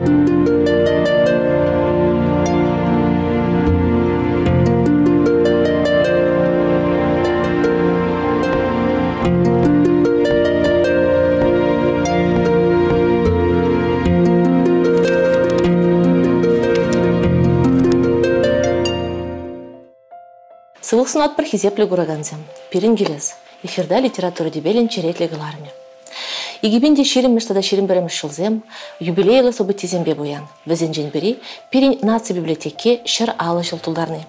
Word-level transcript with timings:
Сывылсын 0.00 0.16
бір 21.36 21.44
хизепле 21.44 21.84
гураганзем. 21.84 22.40
Пирин 22.70 22.96
келес. 22.96 23.34
Эфирда 23.62 24.00
литература 24.00 24.48
дебелин 24.48 24.88
черетле 24.88 25.28
Игибинде 26.62 27.04
ширим 27.04 27.34
мештада 27.34 27.62
ширим 27.62 27.86
берем 27.86 28.08
шылзем, 28.08 28.62
юбилейлы 28.98 29.52
событизембе 29.52 30.14
буян. 30.14 30.46
Везенжен 30.66 31.08
бери, 31.08 31.38
пирин 31.70 31.98
наци 32.02 32.32
библиотеке 32.32 33.00
шыр 33.06 33.34
алы 33.38 33.62
жылтулдарны. 33.62 34.26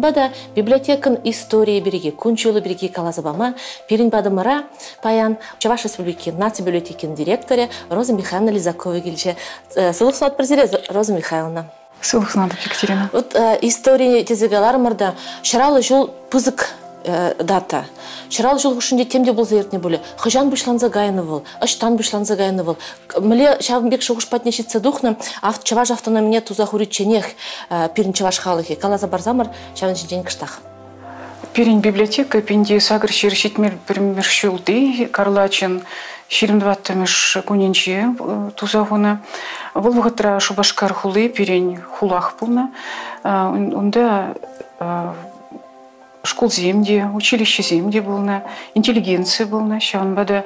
бада 0.00 0.30
библиотекын 0.56 1.18
истории 1.24 1.80
береги, 1.80 2.10
кунчулы 2.10 2.60
береги 2.60 2.88
калазабама, 2.88 3.54
пирин 3.88 4.08
бадымыра 4.08 4.64
паян 5.02 5.38
Чаваш 5.58 5.84
республики 5.84 6.30
наци 6.30 6.62
библиотекин 6.62 7.14
директоре 7.14 7.68
Роза 7.88 8.14
Михайловна 8.14 8.50
Лизакова 8.50 9.00
келче. 9.00 9.36
Э, 9.76 9.92
Сылықсын 9.92 10.26
от 10.26 10.90
Роза 10.90 11.12
Михайловна. 11.12 11.70
Сылық 12.02 12.34
надо, 12.34 12.54
Екатерина. 12.64 13.10
Вот 13.12 13.34
э, 13.34 13.58
история 13.62 14.24
тезегелар 14.24 14.78
мырда 14.78 15.14
шыралы 15.42 15.82
жол 15.82 16.08
пызык 16.30 16.70
дата. 17.04 17.84
Шырал 18.30 18.58
жол 18.58 18.74
хушинде 18.74 19.04
темде 19.04 19.32
болса 19.32 19.56
ертне 19.56 19.78
боле. 19.78 20.00
Хыжан 20.16 20.50
бушланза 20.50 20.88
гайны 20.88 21.22
был, 21.22 21.44
ыштан 21.60 21.96
бушланза 21.96 22.36
гайны 22.36 22.64
был. 22.64 22.76
Мле 23.18 23.60
шавынбек 23.60 24.02
шугуш 24.02 24.28
патнешитсе 24.28 24.80
духны, 24.80 25.16
ав 25.42 25.62
чаваш 25.64 25.90
автономия 25.90 26.40
туза 26.40 26.66
хуриченех 26.66 27.26
э, 27.70 27.88
пирин 27.94 28.12
чаваш 28.12 28.38
халыхи. 28.38 28.74
Калаза 28.74 29.06
барзамар 29.06 29.48
шавын 29.74 29.96
жинжен 29.96 30.22
кыштах. 30.22 30.60
Пирин 31.52 31.80
библиотека 31.80 32.40
пинди 32.42 32.78
сагыр 32.78 33.10
шершитмер 33.10 33.76
примершулды 33.86 35.08
Карлачин 35.12 35.82
ширимдваттамыш 36.28 37.38
кунинче 37.46 38.14
э, 38.18 38.50
тузагуна. 38.54 39.20
Бұл 39.74 39.96
вғытра 39.98 40.38
шубашкар 40.40 40.94
хулы 40.94 41.28
пирен 41.28 41.80
хулах 41.98 42.34
пулна. 42.38 42.70
Онда 43.22 44.36
школ 46.22 46.50
земде, 46.50 47.08
училище 47.14 47.62
земде 47.62 48.00
болна, 48.00 48.42
интеллигенция 48.74 49.46
болна, 49.46 49.80
шанбада 49.80 50.44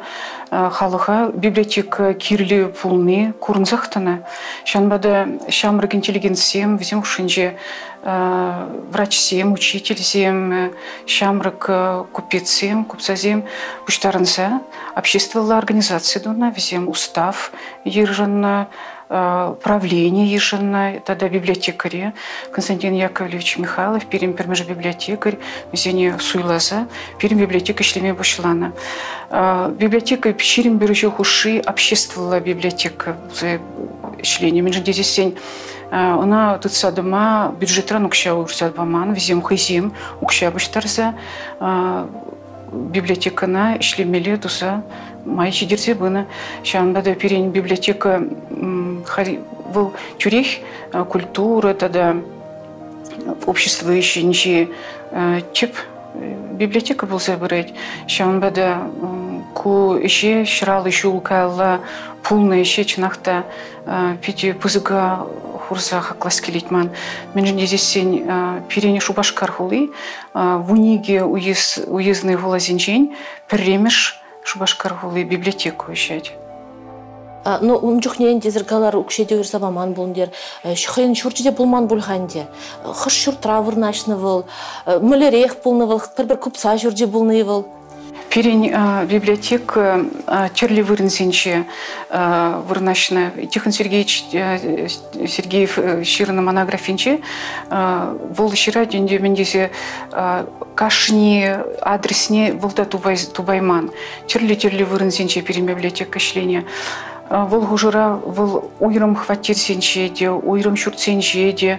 халыха 0.51 1.33
библиотека 1.35 2.15
кирлі 2.15 2.71
пулны 2.81 3.35
курнзахтана. 3.41 4.23
Шанбада 4.65 5.27
шамрак 5.49 5.95
интеллигенциям, 5.95 6.77
візем 6.77 7.01
ушинже 7.01 7.57
врачсем, 8.03 9.53
учительсем, 9.53 10.73
шамрак 11.07 12.07
купецем, 12.13 12.85
купцазем, 12.85 13.45
буштарынса, 13.87 14.61
общественная 14.95 15.59
организация 15.59 16.23
дуна, 16.23 16.53
устав, 16.87 17.51
ержанна, 17.85 18.69
Э, 18.69 18.94
правление 19.09 20.27
ежина, 20.27 21.01
тогда 21.05 21.29
библиотекаре 21.29 22.15
Константин 22.53 22.95
Яковлевич 22.95 23.59
Михайлов, 23.59 24.07
перим 24.07 24.35
пермеж 24.35 24.65
библиотекарь, 24.65 25.39
мезене 25.73 26.19
суйлаза, 26.19 26.87
перим 27.19 27.39
библиотека 27.39 27.83
шлеме 27.83 28.15
бушлана. 28.15 28.73
Э, 29.31 29.71
библиотека 29.79 30.33
пещерин 30.33 30.79
бережу 30.79 31.11
хуши, 31.11 31.61
обществовала 31.61 32.41
библиотека 32.41 33.17
члене. 34.23 34.63
Мен 34.63 34.73
же 34.73 34.83
сень 35.03 35.37
она 35.91 36.59
тут 36.59 36.73
садыма 36.73 37.55
бюджетран 37.61 38.05
укша 38.07 38.35
урсят 38.35 38.75
баман, 38.75 39.13
везем 39.13 39.43
хызем 39.43 39.93
укша 40.21 40.51
баштарса 40.51 41.15
библиотекана 42.75 43.77
ишлемеле 43.79 44.37
туса 44.37 44.83
май 45.25 45.53
чидерсе 45.53 45.95
бына 45.95 46.27
шанбада 46.65 47.15
перен 47.15 47.51
библиотека 47.51 48.23
был 49.73 49.93
тюрех 50.19 50.47
культура 51.09 51.75
тогда 51.75 52.17
общество 53.47 53.91
еще 53.91 54.23
ниче 54.23 54.69
чип 55.53 55.77
библиотека 56.53 57.07
был 57.07 57.19
забырать 57.19 57.75
шанбада 58.07 58.83
ку 59.55 59.95
еще 59.95 60.45
шрал 60.45 60.87
еще 60.87 61.09
укала 61.09 61.81
пулна 62.23 62.55
еще 62.55 62.83
чынақта 62.83 63.45
пити 64.23 64.53
пузыга 64.53 65.27
хурса 65.69 66.01
хаклас 66.01 66.41
келейтман 66.41 66.91
мен 67.35 67.47
же 67.47 67.67
здесь 67.67 67.83
сень 67.83 68.27
перене 68.69 69.01
шубашкар 69.01 69.51
хулы 69.51 69.93
в 70.33 70.73
униге 70.73 71.25
уез 71.25 71.81
уездный 71.87 72.37
волазинчень 72.37 73.17
перемеш 73.49 74.21
шубашкар 74.45 74.95
хулы 74.95 75.25
библиотеку 75.25 75.91
вещать 75.91 76.35
но 77.61 77.77
он 77.77 78.03
жухнен 78.03 78.41
дезергалар 78.41 78.97
укшеде 78.97 79.37
үрсабаман 79.37 79.93
булндер 79.93 80.31
шхен 80.75 81.15
шурчиде 81.15 81.51
булман 81.51 81.87
булханде 81.87 82.47
хыш 82.85 83.13
шуртра 83.13 83.61
вырнашны 83.61 84.17
был 84.17 84.45
мөлерех 84.87 85.57
булны 85.65 85.87
бір 85.87 86.27
бір 86.27 86.37
купса 86.37 86.77
жүрде 86.77 87.07
булны 87.07 87.45
был 87.45 87.67
Перень 88.31 88.67
библиотек 89.07 89.77
Черли 90.55 90.83
Вырнсенче 90.83 91.67
вырнашна 92.11 93.31
Тихон 93.49 93.71
Сергеевич 93.71 94.25
Сергеев 94.33 95.79
ширна 96.05 96.43
монографинче. 96.43 97.21
Вол 97.71 98.53
шира 98.55 98.87
дюнде 98.87 99.21
мендесе 99.21 99.71
кашни 100.75 101.49
адресне 101.81 102.55
волда 102.55 102.85
тубай 102.85 103.17
тубайман. 103.17 103.93
Черли 104.27 104.57
Черли 104.57 104.83
Вырнсенче 104.83 105.41
перень 105.41 105.67
библиотека 105.67 106.19
Э, 107.31 107.45
Вұл 107.49 107.65
ғұжыра, 107.71 108.21
вол, 108.21 108.71
ұйрым 108.85 109.15
хватит 109.17 109.57
сенше 109.57 110.09
де, 110.13 110.29
ұйрым 110.29 110.77
шүрт 110.77 111.01
э, 111.01 111.79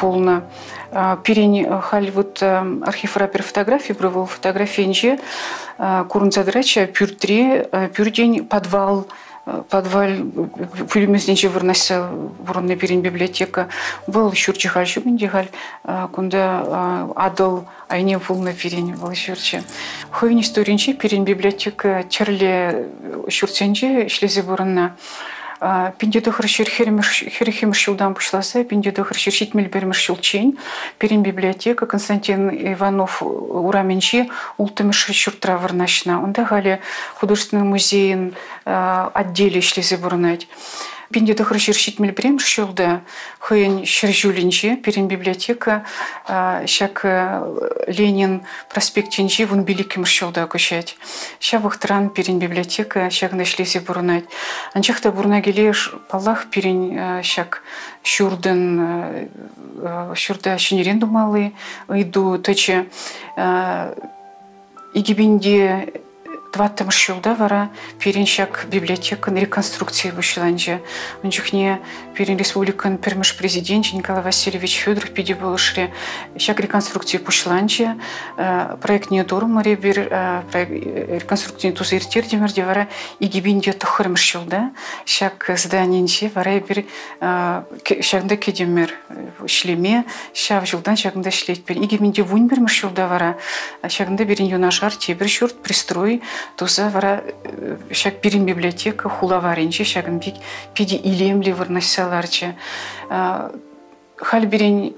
полна. 0.00 0.44
Э, 0.90 1.16
Перень 1.22 1.68
халь 1.82 2.10
вот 2.10 2.42
архив 2.42 3.16
рапер 3.16 3.42
фотографии, 3.42 3.92
брывал 3.92 4.26
фотографенже, 4.26 5.18
курнцадрача, 5.76 6.86
пюртри, 6.86 7.66
пюрдень, 7.94 8.46
подвал, 8.46 9.02
подвал, 9.02 9.06
бұрынны 12.44 12.76
берен 12.76 13.02
библиотека. 13.02 13.68
Был 14.06 14.32
шурчи 14.32 14.68
халь 14.68 14.86
шуминде 14.88 15.28
халь 15.28 15.50
кунда 16.12 17.12
адыл 17.16 17.64
айне 17.88 18.18
был 18.96 19.14
шурчи 19.14 19.62
хойни 20.10 20.42
сторинче 20.42 20.94
перен 20.94 21.24
библиотека 21.24 22.04
черле 22.08 22.88
шурценче 23.28 24.08
шлезе 24.08 24.42
бұрынна 24.42 24.92
пиндеду 25.98 26.32
хрщир 26.32 26.68
херхимр 26.68 27.74
шилдан 27.74 28.14
пушласа, 28.14 28.64
пиндеду 28.64 29.04
хрщир 29.04 29.32
щитмель 29.32 29.68
бермер 29.68 29.94
щелчень, 29.94 30.58
перин 30.98 31.22
библиотека 31.22 31.86
Константин 31.86 32.50
Иванов 32.50 33.22
ураменчи 33.22 34.30
ултымыш 34.58 35.10
щуртра 35.12 35.56
варнашна. 35.56 36.22
Он 36.22 36.32
гали 36.32 36.80
художественный 37.14 37.64
музей 37.64 38.34
отделе 38.64 39.60
шлизе 39.60 39.96
бурнать. 39.96 40.48
Пинде 41.12 41.34
тохыр 41.34 41.58
шершитмел 41.60 42.12
брем 42.12 42.38
шулда 42.38 43.02
хыйын 43.38 43.84
шержулинче 43.84 44.76
перен 44.76 45.08
библиотека 45.08 45.84
шак 46.66 47.00
э, 47.04 47.84
Ленин 47.88 48.42
проспект 48.70 49.10
чинчи 49.10 49.44
вун 49.44 49.64
великим 49.64 50.04
шулда 50.04 50.46
кушать. 50.46 50.96
Ща 51.40 51.58
вахтран 51.58 52.10
перен 52.10 52.38
библиотека 52.38 53.10
шак 53.10 53.32
нашлизе 53.32 53.80
бурнать. 53.80 54.24
Анчахта 54.72 55.12
бурна 55.12 55.40
гелеш 55.40 55.92
палах 56.08 56.46
перен 56.50 56.98
э, 56.98 57.22
шурден 58.02 59.28
э, 59.82 60.14
шурда 60.14 60.58
шинерен 60.58 60.98
думалы 60.98 61.52
иду 61.88 62.38
точе 62.38 62.86
игибинде 64.94 65.92
Тваттымыш 66.54 67.06
жылда 67.06 67.34
вара 67.34 67.70
переншак 67.98 68.66
библиотекан 68.70 69.36
реконструкция 69.36 70.12
бушыланжа. 70.12 70.80
Унчухне 71.24 71.80
перен 72.14 72.36
республикан 72.36 72.96
пермыш 72.96 73.36
президент 73.36 73.92
Николай 73.92 74.22
Васильевич 74.22 74.76
Федоров 74.76 75.10
пиде 75.10 75.34
болышре 75.34 75.92
шак 76.38 76.60
реконструкция 76.60 77.18
пушыланжа. 77.18 77.98
Э, 78.36 78.76
проект 78.80 79.10
не 79.10 79.24
дорм 79.24 79.54
маре 79.54 79.74
бир 79.74 80.06
э, 80.08 81.18
реконструкция 81.18 81.72
туз 81.72 81.92
иртер 81.92 82.24
мерде 82.38 82.64
вара 82.64 82.86
игибинде 83.18 83.72
тухырмыш 83.72 84.22
жылда. 84.22 84.70
Шак 85.06 85.50
зданиенче 85.56 86.30
вара 86.36 86.60
бир 86.60 86.84
э, 87.20 87.62
шагында 88.00 88.36
кедемер 88.36 88.94
шлеме 89.48 90.04
шав 90.32 90.68
жылдан 90.68 90.94
шагында 90.94 91.32
шлетпер. 91.32 91.78
Игибинде 91.78 92.22
вунь 92.22 92.46
бермыш 92.46 92.80
жылда 92.80 93.08
вара 93.08 93.38
шагында 93.88 94.24
берин 94.24 94.46
юнашар 94.46 94.94
тебір 94.94 95.28
шурт 95.28 95.60
пристрой 95.60 96.22
туса 96.56 96.90
вара 96.90 97.24
шак 97.92 98.20
пирин 98.20 98.44
библиотека 98.44 99.08
хулаваринче 99.08 99.84
шагын 99.84 100.18
бик 100.18 100.34
пиди 100.74 100.96
илемли 100.96 101.52
вырнашсаларчы 101.52 102.54
хал 104.16 104.42
бирен 104.46 104.94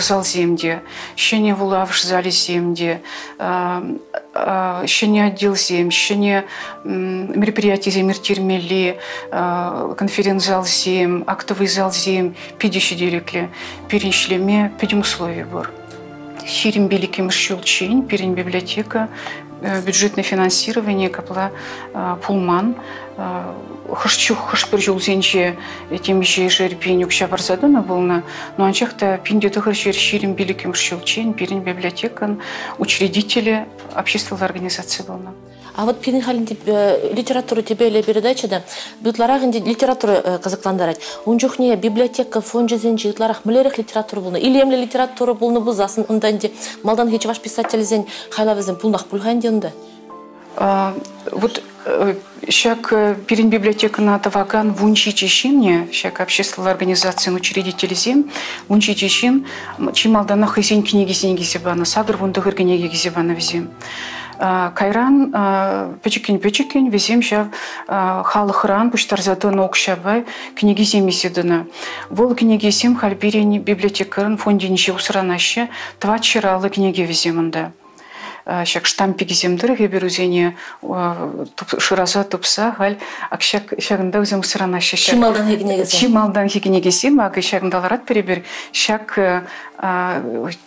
зал 0.00 0.24
земде, 0.24 0.82
щене 1.16 1.54
вулавш 1.54 2.04
зале 2.04 2.30
земде, 2.30 3.00
щене 4.86 5.24
отдел 5.24 5.56
зем, 5.56 5.90
щене 5.90 6.44
мероприятие 6.84 7.92
земир 7.92 8.18
термели, 8.18 8.98
конференц-зал 9.30 10.64
зем, 10.64 11.24
актовый 11.26 11.68
зал 11.68 11.90
зем, 11.92 12.34
пидиши 12.58 12.94
дирекли, 12.94 13.48
переншлеме, 13.88 14.72
пидим 14.78 15.00
условия 15.00 15.44
бор. 15.44 15.70
Библиотека, 18.36 19.08
э, 19.60 19.80
бюджетное 19.82 20.24
финансирование, 20.24 21.08
капла 21.08 21.50
пулман, 22.22 22.76
хышчух 23.94 24.50
хышпыр 24.50 24.80
жулзенче 24.80 25.56
темиже 26.02 26.48
жерпин 26.48 26.98
юкша 27.00 27.28
барсадына 27.28 27.82
болна 27.82 28.24
но 28.56 28.64
анчахта 28.64 29.18
пинде 29.22 29.48
тохыр 29.48 29.74
жер 29.74 29.94
ширим 29.94 30.34
биликим 30.34 30.74
шилчен 30.74 31.32
пирин 31.32 31.60
библиотекан 31.60 32.40
учредители 32.78 33.66
общественной 33.94 34.44
организации 34.44 35.02
болна 35.02 35.32
а 35.76 35.84
вот 35.84 36.00
пирин 36.00 36.22
халинде 36.22 36.56
э, 36.66 37.12
литература 37.14 37.62
тебе 37.62 37.88
или 37.88 38.02
передачада 38.02 38.62
бутларах 39.00 39.42
инде 39.42 39.60
литература 39.60 40.12
э, 40.12 40.38
казакландарать. 40.38 41.00
Унчухне 41.26 41.76
библиотека 41.76 42.40
фон 42.40 42.68
жизенчи 42.68 43.08
бутларах 43.08 43.44
млерих 43.44 43.78
литература 43.78 44.20
болна 44.20 44.36
или 44.36 44.60
эмле 44.60 44.82
литература 44.82 45.34
болна 45.34 45.60
бузасын 45.60 46.06
унданде 46.08 46.50
малдан 46.82 47.10
хеч 47.10 47.26
ваш 47.26 47.40
писатель 47.40 47.82
зен 47.82 48.06
хайлавызен 48.30 48.76
пулнах 48.76 49.06
пулханде 49.06 49.50
унда? 49.50 49.72
Вот 51.30 51.62
Щак 52.48 52.92
э, 52.92 53.14
перед 53.26 53.46
библиотекана 53.46 54.18
таваган 54.18 54.72
вунчи 54.72 55.12
чешинне, 55.12 55.88
щак 55.92 56.20
общественная 56.20 56.72
организация 56.72 57.32
учредители 57.32 57.94
зем, 57.94 58.30
вунчи 58.68 58.94
чешин, 58.94 59.46
чималдана 59.92 60.46
хызен 60.46 60.82
книги 60.82 61.12
сенги 61.12 61.42
зебана, 61.42 61.84
сагр 61.84 62.16
вундагыр 62.16 62.54
книги 62.54 62.96
зебана 62.96 63.32
везем. 63.32 63.68
Кайран 64.38 65.96
печекин 66.02 66.38
печекин 66.38 66.90
везем 66.90 67.22
ща 67.22 67.48
халыхран 67.88 68.90
пуштарзадын 68.90 69.60
окшабай 69.60 70.24
книги 70.54 70.82
земеседына. 70.82 71.66
Вол 72.10 72.34
книги 72.34 72.70
сем 72.70 72.96
хальбирени 72.96 73.58
библиотекарын 73.58 74.36
фондинче 74.36 74.92
усранаще, 74.92 75.68
два 76.00 76.18
чиралы 76.18 76.68
книги 76.70 77.02
веземында 77.02 77.72
шак 78.46 78.86
штампик 78.86 79.30
земдер 79.30 79.74
геберузене 79.74 80.56
шыраза 81.78 82.24
тупса 82.24 82.72
хал 82.72 82.94
акшак 83.30 83.74
шагында 83.78 84.20
үзем 84.20 84.42
сырана 84.42 84.80
шак 84.80 84.98
чималдан 84.98 85.48
хигнегесе 85.48 85.96
чималдан 85.96 86.48
хигнегесе 86.48 87.10
мак 87.10 87.42
шагындаларат 87.42 88.04
перебер 88.06 88.42
шак 88.72 89.18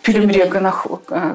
пилимре 0.02 0.46
гынах 0.46 0.86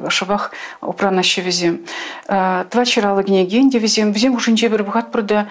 шабах 0.09 0.51
упрана 0.81 1.21
везем. 1.37 1.81
Два 2.27 2.85
чиралы 2.85 3.23
гнеген 3.23 3.69
везем. 3.69 4.11
Везем 4.11 4.35
ушинче 4.35 4.67
бир 4.69 4.83
бухат 4.83 5.11
бурда 5.11 5.47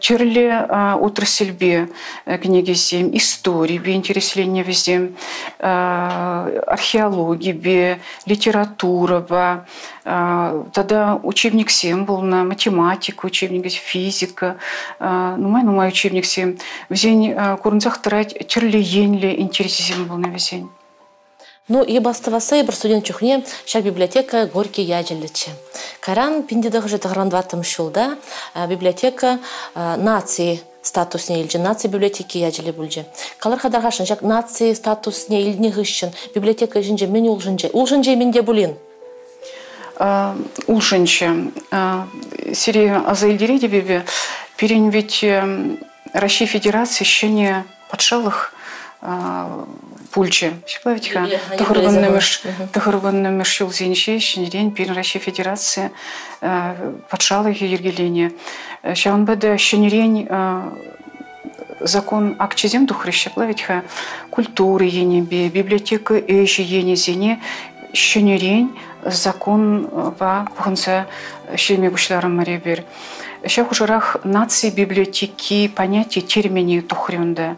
черле 0.00 0.58
отрасльбе 1.00 1.88
гнегесем 2.26 3.16
истории 3.16 3.78
бе 3.78 3.94
интересление 3.94 4.64
везем. 4.64 5.16
Археологии 5.58 7.52
бе 7.52 8.00
литература 8.26 9.20
ба 9.20 9.64
тогда 10.06 11.18
учебник 11.22 11.70
7 11.70 12.04
был 12.04 12.20
на 12.20 12.44
математику, 12.44 13.26
учебник 13.26 13.66
физика. 13.72 14.56
Ну, 15.00 15.48
мой, 15.48 15.62
ну, 15.64 15.72
мой 15.72 15.88
учебник 15.88 16.24
7. 16.24 16.58
Везень 16.88 17.34
курнцах 17.62 18.00
трать 18.00 18.46
черли 18.46 18.78
енли 18.78 19.34
интересен 19.40 20.04
был 20.06 20.16
на 20.16 20.28
везень. 20.28 20.68
Ну, 21.68 21.82
и 21.82 21.98
бастываса, 21.98 22.62
бір 22.62 22.74
студент 22.74 23.04
чухне, 23.04 23.42
шар 23.66 23.82
библиотека 23.82 24.46
Горький 24.46 24.86
яджелічі. 24.86 25.50
Каран 25.98 26.44
пиндедығы 26.46 26.86
же 26.86 26.98
тағрандватым 27.02 27.64
шулда 27.66 28.14
библиотека 28.68 29.40
нации 29.74 30.60
статусне 30.82 31.42
илже 31.42 31.58
нация 31.58 31.90
библиотеки 31.90 32.38
яджеле 32.38 32.70
бульже. 32.70 33.06
Калар 33.38 33.58
хадаргашын, 33.58 34.06
жак 34.06 34.22
нации 34.22 34.74
статусне 34.74 35.42
илне 35.42 35.70
гыщын, 35.70 36.12
библиотека 36.36 36.80
жинже, 36.82 37.08
мен 37.08 37.26
улжынже. 37.26 37.66
Улжынже 37.72 38.14
менде 38.14 38.42
булин. 38.42 38.76
Улшынчы. 39.98 41.52
Сири 42.54 42.88
Азаильдире 43.06 43.58
дебебе 43.58 44.04
перен 44.56 44.90
ведь 44.90 45.24
Россия 46.12 46.46
Федерации 46.48 47.04
еще 47.04 47.28
не 47.28 47.64
подшалых 47.90 48.52
пульче. 50.12 50.54
Шиплавитха. 50.66 51.28
Тахырванны 52.72 53.28
мешил 53.30 53.70
зенче, 53.72 54.18
шинерен 54.18 54.70
перен 54.70 54.94
Россия 54.94 55.22
Федерация 55.22 55.92
подшалых 57.10 57.60
ергелене. 57.60 58.32
Шаун 58.94 59.24
бәді 59.24 59.56
шинерен 59.58 60.28
закон 61.80 62.36
акчезем 62.38 62.86
тухрыща 62.86 63.30
плавитха 63.30 63.84
культуры 64.30 64.86
енебе, 64.86 65.48
библиотека 65.48 66.18
эши 66.18 66.62
енезене, 66.62 67.40
шинерен 67.92 68.70
закон 69.10 69.88
ба 70.18 70.46
пухынса 70.56 71.06
шеме 71.56 71.90
бушларым 71.90 72.36
маре 72.36 72.58
бер. 72.58 72.84
Ша 73.46 73.64
хужарах 73.64 74.16
нации 74.24 74.70
библиотеки 74.70 75.68
понятие 75.68 76.22
термини 76.24 76.80
тухрюнда. 76.80 77.56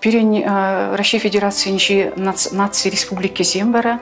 Перен 0.00 0.96
Россия 0.96 1.20
Федерации 1.20 1.70
ничи 1.70 2.12
нации 2.16 2.90
республики 2.90 3.42
Зембара 3.42 4.00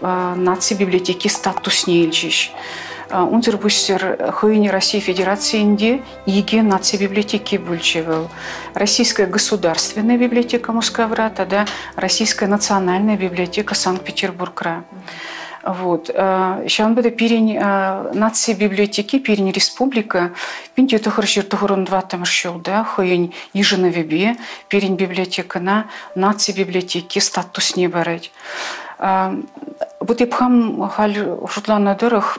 нации 0.00 0.74
библиотеки 0.74 1.28
статус 1.28 1.86
не 1.86 2.04
ильчиш. 2.04 2.52
Унзер 3.12 3.58
бустер 3.58 4.32
хыйни 4.32 4.68
России 4.68 4.98
Федерациинде 4.98 6.00
иге 6.24 6.62
нация 6.62 6.98
библиотеки 6.98 7.56
бульчевел. 7.56 8.30
Российская 8.72 9.26
государственная 9.26 10.16
библиотека 10.16 10.72
Москва, 10.72 11.28
тогда 11.28 11.66
Российская 11.94 12.46
национальная 12.46 13.18
библиотека 13.18 13.74
Санкт-Петербурга. 13.74 14.84
Вот. 15.62 16.06
Сейчас 16.06 16.92
буде 16.92 17.10
пирень 17.10 17.58
нации 17.58 18.54
библиотеки, 18.54 19.18
пирень 19.18 19.52
республика, 19.52 20.32
пинти 20.74 20.96
тухаршир 20.96 21.44
тухарун 21.44 21.84
два 21.84 22.00
там 22.00 22.24
шел, 22.24 22.54
да, 22.54 22.82
хыйень 22.82 23.34
ежина 23.52 23.86
вебе, 23.86 24.36
пирень 24.68 24.96
библиотека 24.96 25.60
на 25.60 25.86
нации 26.14 26.52
библиотеки 26.52 27.18
статус 27.18 27.76
не 27.76 27.88
барать. 27.88 28.32
Вот 28.98 30.20
и 30.20 30.24
пхам 30.24 30.88
халь 30.88 31.38
шутлана 31.48 31.94
дырых, 31.94 32.38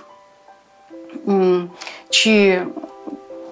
чи 2.10 2.62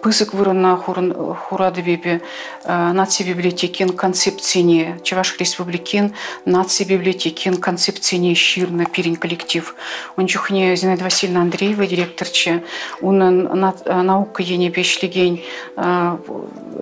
пысык 0.01 0.33
вырына 0.33 0.77
хурады 0.77 1.81
бебе 1.81 2.21
наци 2.65 3.23
библиотекин 3.23 3.89
концепцияне 3.89 4.99
чеваш 5.03 5.37
республикин 5.39 6.13
наци 6.45 6.83
библиотекин 6.83 7.57
концепцияне 7.57 8.33
ширна 8.35 8.85
пирин 8.85 9.15
коллектив 9.15 9.75
он 10.17 10.27
чухне 10.27 10.75
зинаида 10.75 11.03
васильевна 11.03 11.41
андреева 11.41 11.85
директорче 11.85 12.63
унын 13.01 13.47
наука 13.85 14.41
ене 14.41 14.69
бешлеген 14.69 15.39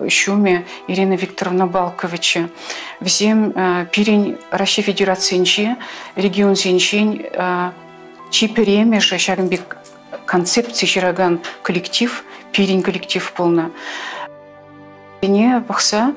шуме 0.08 0.64
ирина 0.88 1.14
викторовна 1.14 1.66
балковича. 1.66 2.48
Взем 3.00 3.52
пирин 3.92 4.38
россия 4.50 4.84
федерациянче 4.84 5.76
регион 6.16 6.56
зенчень 6.56 7.26
чи 8.30 8.48
перемеже 8.48 9.18
шагынбек 9.18 9.79
концепция 10.30 10.86
жираган 10.86 11.40
коллектив 11.62 12.24
пирин 12.52 12.82
коллектив 12.82 13.32
полна 13.36 13.70
не 15.22 15.60
бақса 15.68 16.14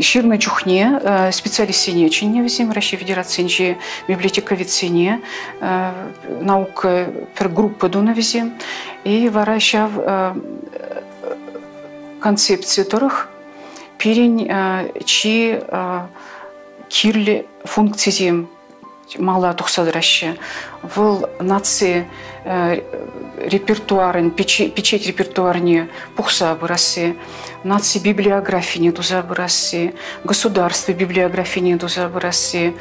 ширна 0.00 0.38
чухне 0.38 0.98
специалист 1.30 1.80
сене 1.80 2.08
чине 2.08 2.42
везем 2.42 2.72
Россия 2.72 2.98
Федерации 2.98 3.76
библиотека 4.08 4.54
вицине 4.54 5.20
наука 6.40 7.06
пер 7.38 7.48
группа 7.50 7.90
дуна 7.90 8.14
везем 8.14 8.54
и 9.04 9.28
вара 9.28 9.60
щав 9.60 9.90
концепции 12.20 12.82
которых 12.82 13.28
пирин 13.98 14.48
чи 15.04 15.60
кирле 16.88 17.44
функции 17.64 18.46
мала 19.18 19.52
тухсадыраща 19.54 20.36
выл 20.82 21.28
нации 21.40 22.06
репертуарын 22.44 24.30
печать 24.30 25.06
репертуарне 25.06 25.88
пухса 26.16 26.54
бырасы 26.54 27.16
нации 27.66 27.98
библиографии 27.98 28.78
нету 28.78 29.02
за 29.02 29.18
образцы, 29.18 29.94
государства 30.24 30.92
библиографии 30.92 31.60
нету 31.60 31.88
за 31.88 32.06
образцы. 32.06 32.74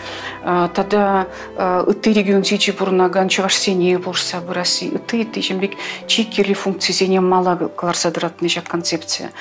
А, 0.43 0.67
тогда 0.69 1.27
а, 1.57 1.83
ты 1.93 2.13
регион 2.13 2.43
тичи 2.43 2.71
бурнаган 2.71 3.27
чувашсене 3.27 3.99
за 3.99 4.37
образцы. 4.37 4.91
Ты 5.07 5.25
ты 5.25 5.41
чем 5.41 5.59
бик 5.59 5.73
чикерли 6.07 6.53
функции 6.53 6.93
зене 6.93 7.19
мало 7.19 7.55
кларсадратный 7.55 8.49
же 8.49 8.61
концепция. 8.61 9.31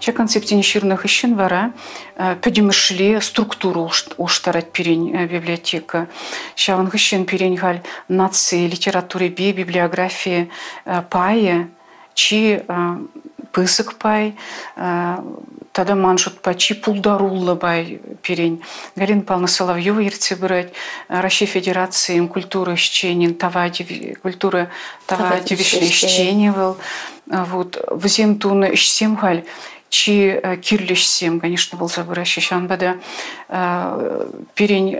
Же 0.00 0.12
концепция 0.12 0.56
неширных 0.56 1.04
ищен 1.04 1.36
вара, 1.36 1.72
а, 2.16 2.34
педимышли 2.36 3.20
структуру 3.20 3.90
уштарать 4.16 4.72
перень 4.72 5.14
э, 5.14 5.26
библиотека. 5.26 6.08
Шаван 6.56 6.90
ищен 6.92 7.26
перень 7.26 7.56
галь 7.56 7.82
нации, 8.08 8.66
литературы 8.66 9.28
би, 9.28 9.52
библиографии 9.52 10.50
э, 10.86 11.02
пае, 11.10 11.68
чи 12.14 12.62
пысок 13.54 13.94
пай, 13.94 14.34
э, 14.76 15.16
тогда 15.72 15.94
пысыкпай 15.94 15.94
пачи 15.94 16.02
маншутпачи 16.02 16.74
пулдаруллыбай 16.74 18.00
перень. 18.22 18.62
Галина 18.96 19.22
павловна 19.22 19.46
соловьева 19.46 20.00
ерте 20.00 20.34
брать. 20.34 20.72
Э, 21.08 21.20
россия 21.20 21.48
федерации 21.48 22.26
культура 22.26 22.74
ищенин 22.74 23.34
тава 23.34 23.70
культура 24.22 24.70
тава 25.06 25.40
девишли 25.40 25.88
был. 26.50 26.76
А 27.30 27.44
вот 27.44 27.82
в 27.88 28.06
туны 28.38 28.74
щемгаль, 28.76 29.36
галь 29.36 29.44
чи 29.88 30.40
э, 30.42 30.56
кирлишсем 30.56 31.38
конечно 31.38 31.78
был 31.78 31.88
забыращ 31.88 32.38
шанбада 32.40 32.96
перень 34.54 34.98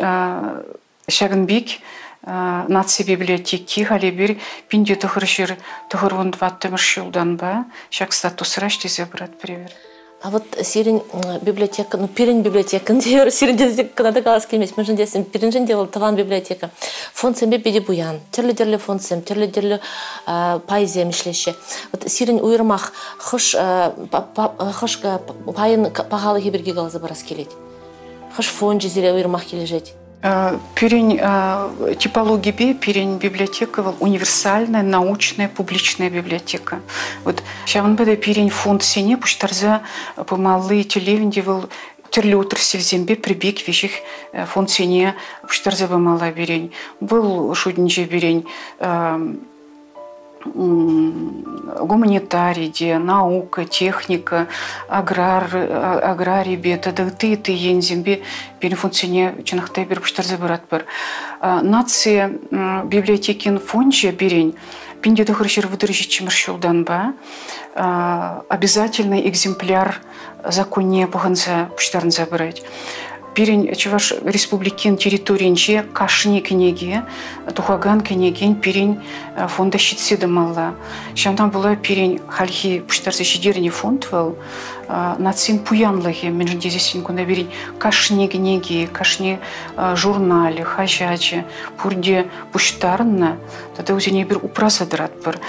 шагынбик 1.08 1.80
нация 2.26 3.07
библиотеки 3.07 3.85
халебир 3.85 4.38
пинде 4.69 4.95
тухыршир 4.95 5.57
тухырвун 5.90 6.31
дваттымыш 6.31 6.95
жылдан 6.95 7.37
ба. 7.37 7.64
Шак 7.90 8.12
статус 8.12 8.59
раштизе 8.59 9.07
брат 9.07 9.38
привер. 9.38 9.71
А 10.25 10.31
вот 10.31 10.45
сирин 10.62 11.02
библиотека 11.43 11.99
ну 11.99 12.09
пирин 12.09 12.40
библиотека 12.43 12.95
дер 13.04 13.31
сирин 13.31 13.57
дездик 13.57 13.93
када 13.95 14.23
калас 14.23 14.47
келмес 14.47 14.75
мен 14.76 14.97
десем 14.97 15.25
пирин 15.25 15.52
женде 15.52 15.76
бол 15.76 15.87
таван 15.87 16.16
библиотека. 16.16 16.71
Фонд 17.12 17.37
сембе 17.37 17.59
биде 17.59 17.81
буян. 17.83 18.21
Терле 18.31 18.54
терле 18.54 18.78
фонд 18.78 19.02
сем 19.02 19.21
терле 19.21 19.49
терле 19.49 19.81
поэзия 20.25 21.04
мишлеше 21.04 21.54
вот 21.93 22.11
сирин 22.11 22.40
уйырмах 22.40 22.95
хош 23.19 23.54
хош 23.54 24.99
пайын 25.57 25.90
пагалы 25.90 26.40
хиберге 26.40 26.73
галза 26.73 27.00
барас 27.00 27.23
келет 27.23 27.50
хош 28.35 28.47
фонд 28.47 28.81
жезеле 28.81 29.12
уйырмах 29.12 29.45
кележет 29.45 29.93
Перень 30.25 31.19
типологии 31.99 32.50
B, 32.50 32.73
перень 32.73 33.19
библиотека 33.19 33.95
универсальная, 34.00 34.83
научная, 34.83 35.49
публичная 35.50 36.09
библиотека. 36.09 36.81
Вот 37.25 37.43
сейчас 37.66 37.85
он 37.85 37.95
будет 37.95 38.23
перень 38.23 38.49
фонд 38.49 38.83
сене, 38.83 39.19
пуштарза 39.19 39.83
помалы 40.16 40.83
телевинди 40.85 41.40
был 41.40 41.69
түрлі 42.09 42.38
отырсы 42.40 42.78
зембе 42.78 43.16
прибег 43.16 43.61
вещих 43.69 43.90
фонд 44.47 44.71
сене 44.71 45.14
пуштарза 45.43 45.88
помала 45.88 46.31
берень. 46.31 46.73
Был 47.00 47.54
шудниче 47.54 48.04
берень 48.04 48.47
гуманитарий, 50.44 52.98
наука, 52.98 53.64
техника, 53.64 54.46
аграр, 54.88 55.44
аграрий 56.02 56.56
бе, 56.56 56.76
тадыгты 56.76 57.36
ты 57.36 57.52
ензимбе 57.52 58.22
перефункционе 58.60 59.34
чынахтай 59.44 59.84
бир 59.84 60.00
буштарзы 60.00 60.36
барат 60.36 60.62
бар. 60.70 60.84
Нация 61.40 62.28
библиотекин 62.28 63.58
фонче 63.58 64.12
берень, 64.12 64.54
пинде 65.00 65.24
дохрышер 65.24 65.66
выдыржи 65.66 66.08
чимыршулдан 66.08 66.84
ба, 66.84 67.14
обязательный 68.48 69.28
экземпляр 69.28 70.00
законне 70.44 71.06
пуханса 71.06 71.70
буштарнза 71.74 72.26
барать 72.26 72.62
пирен 73.34 73.74
чуваш 73.74 74.14
республикин 74.24 74.96
территориинче 74.96 75.84
кашни 75.92 76.40
кенеге 76.40 77.02
тухаган 77.54 78.00
кенеген 78.00 78.54
пирен 78.60 79.02
э, 79.36 79.48
фонда 79.48 79.78
щитседы 79.78 80.26
малла 80.26 80.74
шамтан 81.14 81.50
была 81.50 81.76
пирен 81.76 82.20
хальхи 82.28 82.80
пуштарсы 82.80 83.24
шидерни 83.24 83.70
фонд 83.70 84.06
вал 84.12 84.36
э, 84.88 85.14
нацин 85.18 85.58
пуянлыхе 85.58 86.30
мен 86.30 86.48
жендезесин 86.48 87.02
кунда 87.02 87.24
берин 87.24 87.48
кашни 87.78 88.28
кенеге 88.28 88.86
кашни 88.86 89.40
э, 89.76 89.96
журнале 89.96 90.62
хажаче 90.64 91.44
пурде 91.76 92.28
пуштарна 92.52 93.36
тада 93.76 93.94
өзене 93.94 94.24
бир 94.24 94.38
упразадырат 94.42 95.12
бір 95.24 95.40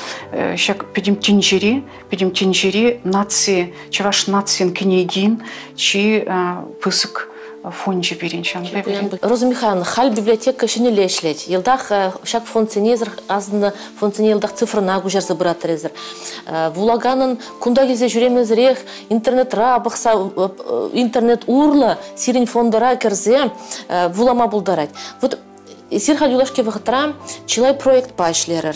шак 0.58 0.92
педим 0.94 1.16
тенжери 1.16 1.84
педим 2.10 2.32
тенжери 2.32 3.00
нации 3.04 3.74
чаваш 3.92 4.28
нацин 4.28 4.74
кенегин 4.74 5.44
чи 5.76 6.26
пысык 6.82 7.35
фонче 7.72 8.16
беренчан 8.16 8.68
Роза 9.22 9.46
Михайловна, 9.46 9.86
хал 9.86 10.10
библиотека 10.10 10.68
шыны 10.68 10.90
лешлет. 10.90 11.48
Елдах 11.48 11.92
шак 12.24 12.46
функционезер 12.46 13.12
азында 13.28 13.74
функционелдах 14.00 14.54
цифрына 14.54 15.00
гужар 15.00 15.22
забыратырызыр. 15.22 15.92
Вулаганын 16.76 17.38
кунда 17.60 17.88
кезе 17.88 18.08
жүремезірек 18.08 18.80
интернет 19.10 19.54
рабықса 19.54 20.14
интернет 20.94 21.44
урла 21.48 21.98
сирин 22.16 22.46
фондара 22.46 22.96
керзе 22.96 23.52
вулама 23.90 24.48
булдарать. 24.48 24.90
Вот 25.22 25.40
сирхал 25.92 26.30
юлашке 26.30 26.64
вахтра 26.64 27.14
чилай 27.46 27.74
проект 27.74 28.14
пашлерер. 28.14 28.76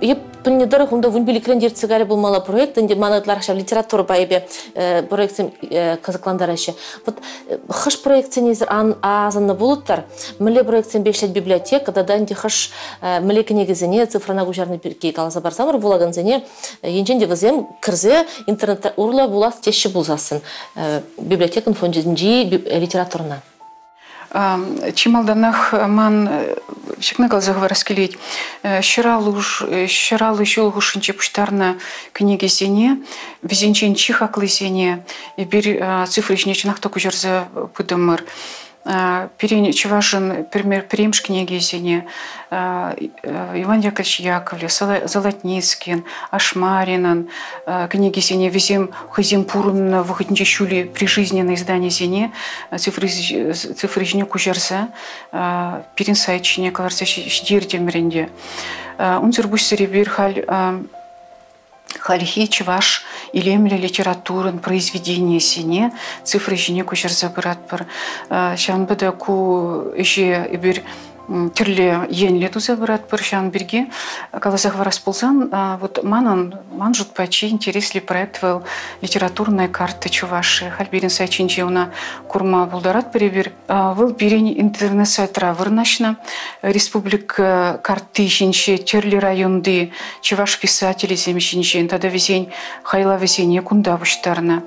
Еп 0.00 0.18
пыннедыр 0.44 0.86
хунда 0.86 1.08
вун 1.08 1.24
биликлен 1.24 1.58
дерцегаре 1.58 2.04
булмала 2.04 2.40
проект 2.40 2.78
инде 2.78 2.94
манатлар 2.94 3.42
ша 3.42 3.54
литература 3.54 4.02
байбе 4.02 4.46
проектсем 5.08 5.52
кызыкландарашы. 6.02 6.74
Вот 7.06 7.16
хыш 7.68 8.02
проектсенезер 8.02 8.68
ан 8.70 8.96
азынны 9.02 9.54
булуттар. 9.54 10.04
Миле 10.38 10.64
проектсен 10.64 11.02
бешлет 11.02 11.32
библиотека 11.32 11.92
да 11.92 12.04
данди 12.04 12.34
хыш 12.34 12.72
миле 13.00 13.42
книгизене 13.42 14.06
цифрана 14.06 14.44
гужарны 14.44 14.80
бирки 14.82 15.12
каласа 15.12 15.40
барсамыр 15.40 15.78
булаганзене 15.78 16.44
енженде 16.82 17.26
вазем 17.26 17.66
кирзе 17.80 18.26
интернет 18.46 18.92
урла 18.96 19.26
булас 19.28 19.56
теши 19.56 19.88
булзасын 19.88 20.42
библиотекан 21.18 21.74
фондинжи 21.74 22.44
литературна. 22.44 23.42
Чималданах 24.34 25.72
ман 25.72 26.28
шекна 27.00 27.28
галзах 27.28 27.62
раскелить. 27.68 28.18
Щиралуш, 28.82 29.62
щиралы 29.86 30.44
жол 30.44 30.70
гушинче 30.70 31.12
пуштарна 31.12 31.76
книги 32.12 32.46
сене, 32.46 32.98
визенчен 33.42 33.94
чихаклы 33.94 34.48
сене, 34.48 35.04
и 35.36 35.44
бир 35.44 36.06
цифры 36.08 36.36
жнечнах 36.36 36.80
току 36.80 36.98
жерзе 36.98 37.44
пыдымыр. 37.74 38.24
Э, 38.84 39.28
Чувашин, 39.72 40.44
книги 40.50 41.20
Княгизине, 41.24 42.06
э, 42.50 42.94
э, 43.22 43.62
Иван 43.62 43.80
Яковлевич 43.80 44.20
Яковлев, 44.20 44.72
Золотницкин, 44.72 46.04
Ашмаринан, 46.30 47.28
Княгизине, 47.64 48.50
Визим 48.50 48.90
Хазим 49.10 49.44
Пурумна, 49.44 50.02
Выходниче 50.02 50.44
Щули, 50.44 50.84
прижизненное 50.84 51.54
издание 51.54 51.90
Зине, 51.90 52.32
Цифрыжня 52.76 54.26
Кужерзе, 54.26 54.88
Перенсайчине, 55.30 56.70
Каларсяч 56.70 57.42
Дирдемеренде. 57.42 58.28
Он 58.98 59.32
тюрбусь 59.32 59.66
Серебирхаль, 59.66 60.44
Халь, 62.04 62.20
Хальхи 62.20 62.46
чуваш 62.48 63.04
илемле 63.32 63.76
литературын 63.76 64.58
произведение 64.58 65.40
сене 65.40 65.92
цифры 66.24 66.56
жіне 66.56 66.84
көшір 66.84 67.12
забырат 67.12 67.60
бір. 67.70 67.86
Шанбыда 68.56 69.12
ку 69.12 69.92
іше 69.96 70.48
бір 70.60 70.82
түрлі 71.28 72.06
енле 72.10 72.48
тузе 72.48 72.76
бір 72.76 72.98
шан 73.22 73.50
бірге 73.50 73.86
каласах 74.32 74.76
варас 74.76 75.00
болсан 75.04 75.50
вот 75.80 76.02
манан 76.04 76.54
ман 76.72 76.94
жутпачи 76.94 77.48
интересли 77.48 78.00
проект 78.00 78.42
был 78.42 78.62
литературная 79.00 79.68
карта 79.68 80.08
чуваши 80.08 80.70
хальбирин 80.70 81.10
сайчинче 81.10 81.64
уна 81.64 81.90
курма 82.28 82.66
булдарат 82.66 83.12
перебир. 83.12 83.52
Был 83.68 84.14
бирин 84.14 84.48
интернет 84.60 85.08
сайтра 85.08 85.54
вырнашна 85.54 86.16
республика 86.62 87.80
карты 87.82 88.28
шинче 88.28 88.76
түрлі 88.76 89.18
районды 89.18 89.92
чуваш 90.20 90.58
писатели 90.60 91.14
земшинче 91.14 91.86
тада 91.88 92.08
везень 92.08 92.50
хайла 92.82 93.16
везень 93.16 93.62
кунда 93.62 93.96
буштарна 93.96 94.62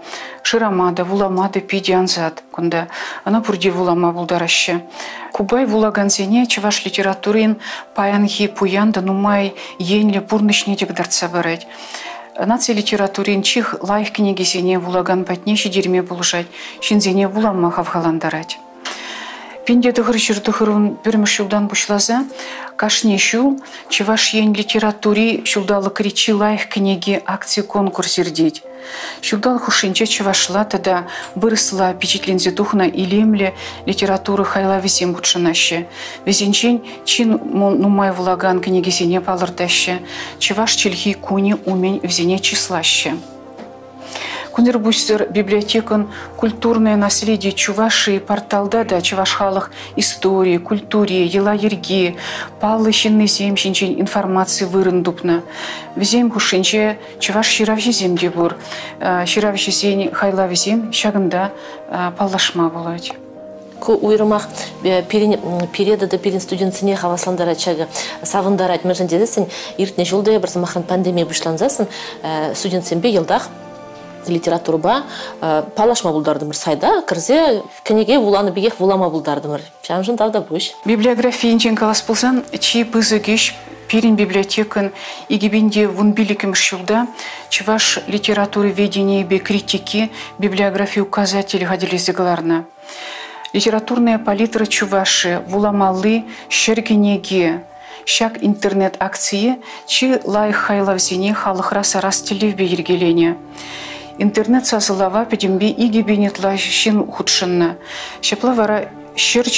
ширамада 0.47 1.03
вуламада 1.03 1.59
пидианзад 1.59 2.43
кунда 2.51 2.87
ана 3.25 3.41
пурди 3.41 3.69
вулама 3.69 4.11
булдарашы 4.13 4.75
кубай 5.33 5.65
вулаганзене 5.65 6.45
чуваш 6.47 6.85
литературин 6.85 7.57
паянхи 7.95 8.47
пуянда 8.47 9.01
нумай 9.01 9.55
енле 9.77 10.21
пурнышне 10.21 10.77
дегдарца 10.77 11.27
барать. 11.27 11.67
Нация 12.39 12.75
литературин 12.75 13.43
чих 13.43 13.75
лайх 13.81 14.13
книги 14.13 14.43
сене 14.43 14.79
вулаган 14.79 15.25
патне 15.25 15.57
шидерме 15.57 16.01
булжать, 16.01 16.47
шинзене 16.79 17.27
вулама 17.27 17.69
хавхаландарать. 17.69 18.57
Пинде 19.65 19.91
дыгыр 19.91 20.15
жыр 20.15 20.39
дыгырын 20.39 20.95
бірміш 21.03 21.41
жылдан 21.41 21.67
бұшлаза, 21.67 22.21
кашне 22.77 23.17
шул, 23.17 23.59
чеваш 23.89 24.33
ен 24.33 24.53
литератури 24.53 25.43
шулдалы 25.43 25.89
кричи 25.89 26.31
лайх 26.31 26.69
книги 26.69 27.21
акции 27.25 27.63
конкурс 27.63 28.17
ирдеть. 28.19 28.63
Шулдал 29.21 29.59
хушинче 29.59 30.05
чевашла 30.05 30.63
тогда 30.63 31.07
выросла 31.35 31.93
впечатлензе 31.93 32.51
духна 32.51 32.83
илемле 32.87 33.53
литературы 33.85 34.45
хайла 34.45 34.79
весем 34.79 35.13
бутшанаще. 35.13 35.87
Везенчен 36.25 36.83
чин 37.05 37.39
нумай 37.43 38.11
влаган 38.11 38.61
книги 38.61 38.89
сене 38.89 39.21
палырдаще. 39.21 40.01
Чеваш 40.39 40.73
чельхи 40.73 41.13
куни 41.13 41.55
умень 41.65 41.99
взене 42.03 42.39
числаще. 42.39 43.15
Кунербустер 44.57 45.27
библиотекан 45.29 46.09
культурное 46.35 46.95
наследие 46.95 47.51
Чувашии 47.51 48.17
порталда 48.17 48.85
да 48.85 49.01
Чувашхалах 49.01 49.69
истории, 49.95 50.57
культуре, 50.57 51.27
ела 51.27 51.53
ерги, 51.53 52.17
палы 52.59 52.91
шинны 52.91 53.27
земшинчен 53.27 54.01
информации 54.01 54.65
вырындупна. 54.65 55.43
Визем 55.95 56.31
хушинче 56.31 56.97
Чуваш 57.19 57.45
ширавши 57.45 57.91
земде 57.91 58.31
бур. 58.31 58.55
Э, 58.99 59.27
ширавши 59.27 59.69
сень 59.69 60.09
хайла 60.11 60.47
визем 60.47 60.91
шагында 60.91 61.51
э, 61.89 62.11
паллашма 62.17 62.69
болады. 62.69 63.13
ку 63.79 63.93
уйрымах 63.93 64.49
переда 64.81 66.07
да 66.07 66.17
перин 66.17 66.41
студентсине 66.41 66.95
хавасландара 66.95 67.53
чага 67.53 67.87
савындарать 68.23 68.83
мыжын 68.85 69.05
дедесин 69.05 69.45
иртне 69.77 70.03
жолда 70.03 70.39
бір 70.39 70.49
замахан 70.49 70.81
пандемия 70.81 71.27
бушланзасын 71.27 71.85
э, 72.23 72.55
студентсен 72.55 72.99
бе 73.01 73.11
йылдах 73.11 73.49
литературба 74.29 75.03
э, 75.41 75.63
палашма 75.75 76.11
булдардымыр 76.11 76.55
сайда 76.55 77.01
кірзе 77.07 77.63
книге 77.83 78.19
вуланы 78.19 78.51
бигех 78.51 78.79
вулама 78.79 79.09
булдардымыр. 79.09 79.61
Чамжын 79.81 80.17
тавда 80.17 80.41
буш 80.41 80.71
библиография 80.85 81.51
инчен 81.51 81.75
калас 81.75 82.03
болсан 82.07 82.43
чи 82.59 82.83
пызыгеш 82.83 83.55
Пирин 83.87 84.17
библиотекан 84.17 84.91
игибинде 85.29 85.87
вунбиликим 85.87 86.53
шилда 86.55 87.07
чуваш 87.49 87.99
литературы 88.07 88.69
ведения 88.69 89.23
бе 89.23 89.39
критики 89.39 90.11
библиографии 90.37 90.99
указатели 90.99 91.63
гадилизегларна. 91.63 92.65
Литературная 93.53 94.19
палитра 94.19 94.65
чуваши, 94.65 95.41
вуламалы, 95.47 96.25
шергенеге, 96.49 97.63
шак 98.05 98.43
интернет 98.43 98.97
акции, 98.99 99.55
чи 99.85 100.19
лай 100.25 100.51
хайлавзине 100.51 101.33
халыхра 101.33 101.83
сарас 101.83 102.21
телевбе 102.21 102.65
ергелене. 102.65 103.37
Интернет 104.17 104.65
сазылава 104.65 105.25
педембе 105.25 105.69
иги 105.69 106.01
бенетла 106.01 106.57
шин 106.57 107.05
худшынна. 107.11 107.77
Шепла 108.21 108.53
вара 108.53 108.89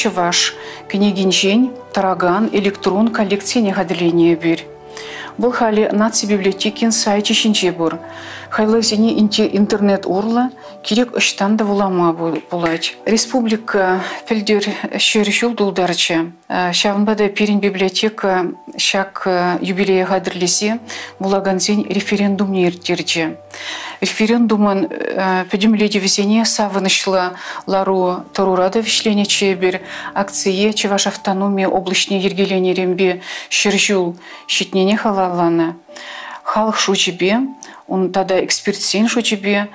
ваш 0.10 0.56
книгинчен 0.90 1.72
тараган 1.94 2.50
электрон 2.52 3.10
коллекция 3.10 3.74
гадление 3.74 4.36
бир. 4.36 4.64
Бұл 5.40 5.54
хали 5.54 5.90
наци 5.94 6.26
библиотекин 6.26 6.92
шинче 7.34 7.72
бур. 7.72 8.00
Зене 8.82 9.18
интернет 9.18 10.06
урла 10.06 10.52
Кирек 10.80 11.12
үш 11.20 11.34
таңда 11.36 11.66
булама 11.68 12.14
булач 12.16 12.94
республика 13.06 14.00
пелдер 14.30 14.64
шөрүшүл 14.96 15.52
дулдарчы 15.60 16.32
э, 16.48 16.72
шагынбада 16.72 17.28
перин 17.36 17.60
библиотека 17.60 18.46
шак 18.78 19.24
э, 19.26 19.58
юбилея 19.62 20.06
кадрлиси 20.08 20.80
булагансен 21.20 21.84
референдум 21.84 22.54
нертерчи 22.54 23.36
референдумын 24.00 24.88
э, 24.88 25.44
пүдүмледи 25.52 26.00
весене 26.00 26.46
савынышлы 26.46 27.36
лару 27.68 28.24
торурадов 28.34 28.88
ишленечи 28.88 29.54
бир 29.60 29.82
акция 30.16 30.72
чеваш 30.72 31.08
автономия 31.08 31.68
облачне 31.68 32.24
ергеленеремби 32.24 33.22
шөрүшүл 33.50 34.16
щитнене 34.48 34.96
халалланы. 34.96 35.76
Халық 36.44 36.80
шучебе 36.80 37.42
он 37.88 38.12
тогда 38.12 38.44
эксперт 38.44 38.80
сен 38.80 39.08
шучебе 39.08 39.68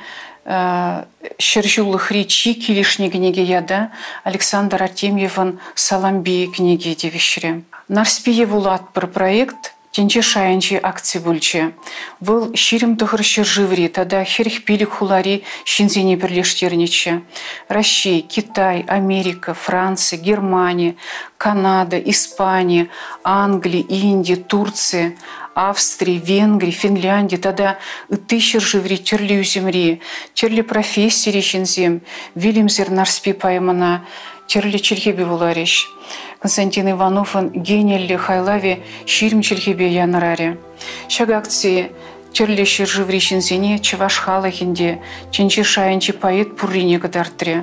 Шержулы 1.38 2.00
хричи 2.00 2.54
килишнегінеге 2.54 3.44
яда 3.44 3.92
Александр 4.24 4.84
Артемьевын 4.84 5.60
Саламби 5.76 6.50
книги 6.56 6.96
девишре. 6.96 7.62
Нарспие 7.88 8.46
вулат 8.46 8.82
бір 8.96 9.08
проект 9.08 9.74
Тенче 9.92 10.22
шайынче 10.22 10.80
акция 10.84 11.20
бульче. 11.20 11.74
Выл 12.22 12.54
ширим 12.54 12.94
тұғыр 12.96 13.24
живри, 13.44 13.88
тада 13.90 14.24
херих 14.24 14.64
пилик 14.64 14.92
хулари 14.92 15.44
шинзене 15.66 16.16
бірлештернече. 16.16 17.24
Россия, 17.68 18.22
Китай, 18.22 18.86
Америка, 18.88 19.56
Франция, 19.56 20.20
Германия, 20.20 20.96
Канада, 21.38 21.98
Испания, 21.98 22.90
Англия, 23.24 23.84
Индия, 23.90 24.36
Турция, 24.36 25.16
Австрии, 25.55 26.19
Венгрии, 26.19 26.71
Финляндии, 26.71 27.37
тогда 27.37 27.79
тысячи 28.29 28.59
живри, 28.59 29.01
у 29.41 29.43
земли, 29.43 30.01
тюрли 30.35 30.63
профессии 30.63 31.41
шинзем, 31.41 32.03
Вильямзер 32.35 32.91
нарспи 32.91 33.33
паймана, 33.33 34.05
тюрли 34.47 34.79
чельхебе 34.79 35.25
вуларищ. 35.25 35.87
Константин 36.41 36.91
Ивановын 36.91 37.51
генелли 37.51 38.17
хайлави 38.17 38.83
ширм 39.07 39.41
чельхебе 39.41 39.89
яныраре. 39.89 40.59
Шагакции 41.09 41.91
тюрлі 42.35 42.67
шыржы 42.67 43.07
врешінзене 43.07 43.79
чываш 43.79 44.19
халахінде 44.19 44.99
ченчі 45.31 45.63
шайынчы 45.63 46.13
паэт 46.19 46.59
пуррине 46.59 46.99
кадарттре. 46.99 47.63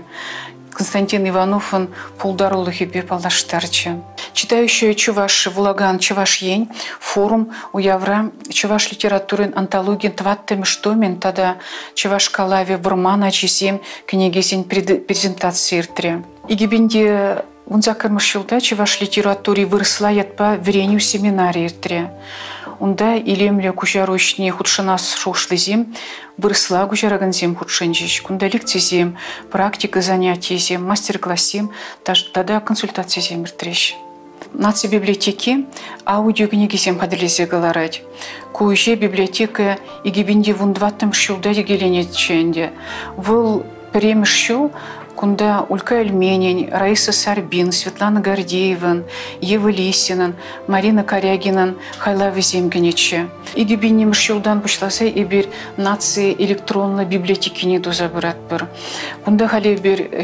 Константин 0.82 1.30
Иванов, 1.30 1.76
он 1.76 1.89
пулдарулы 2.17 2.72
хипе 2.72 3.04
палаштарча. 3.04 4.02
Читающая 4.34 4.96
Чуваш 4.96 5.46
Вулаган 5.54 6.00
Чуваш 6.00 6.41
Ень, 6.41 6.70
форум 7.00 7.52
у 7.72 7.78
Явра 7.78 8.32
Чуваш 8.50 8.91
литературы 8.91 9.54
антологии 9.56 10.08
Тваттем 10.10 10.65
Штомин, 10.65 11.20
тогда 11.20 11.58
Чуваш 11.94 12.32
Калави 12.32 12.78
Бурман, 12.78 13.24
Ачисем, 13.24 13.80
книги 14.08 14.41
сень 14.41 14.63
презентации 14.63 15.82
Иртре. 15.82 16.24
И 16.48 16.56
гибенде 16.56 17.46
он 17.70 17.84
закормышил, 17.84 18.44
да, 18.44 18.60
Чуваш 18.60 19.02
литературе 19.02 19.67
выросла 19.67 20.08
ятпа 20.08 20.56
верению 20.56 21.00
семинарии 21.00 21.67
Иртре. 21.67 22.12
Унда 22.82 23.15
илемле 23.15 23.72
кужаручне 23.74 24.52
худшынас 24.52 25.13
шошлызем, 25.13 25.94
выросла 26.38 26.88
кужараганзем 26.88 27.56
худшынжиш. 27.56 28.22
Кунда 28.24 28.48
лекцизем, 28.48 29.17
практика 29.52 30.02
занятиезем, 30.02 30.84
мастер-классем, 30.84 31.70
тада 32.34 32.60
консультациязем 32.60 33.44
иртреш. 33.44 33.96
Наци 34.54 34.88
библиотеки 34.88 35.67
аудиокнигисем 36.06 36.98
хаделезе 36.98 37.46
галарать. 37.46 38.02
Куйже 38.52 38.96
библиотека 38.96 39.78
игибинде 40.04 40.54
вундваттым 40.54 41.13
шулда 41.13 41.54
дегеленетченде. 41.54 42.74
Выл 43.15 43.63
премшул 43.91 44.72
кунда 45.22 45.68
Улька 45.70 46.02
Эльменень, 46.02 46.68
Раиса 46.72 47.12
Сарбин, 47.12 47.72
Светлана 47.72 48.22
Гордеева, 48.22 49.04
Ева 49.40 49.70
Лисинан, 49.70 50.34
Марина 50.68 51.04
Корягинан, 51.04 51.76
Хайлави 52.00 52.42
Земгенече. 52.42 53.28
И 53.54 53.64
гибиним 53.64 54.14
шулдан 54.14 54.62
пушласа 54.62 55.06
и 55.06 55.24
бир 55.24 55.46
нации 55.78 56.34
электронно 56.34 57.06
библиотеки 57.06 57.68
не 57.68 57.78
дозабырат 57.78 58.38
бір. 58.50 58.66
Кунда 59.24 59.48
хали 59.48 59.76
бир 59.76 60.24